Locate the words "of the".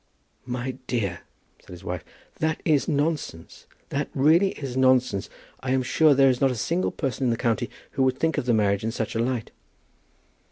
8.39-8.53